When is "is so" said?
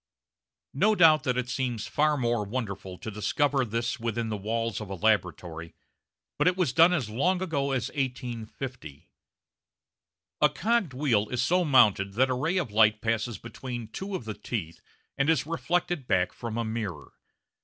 11.29-11.63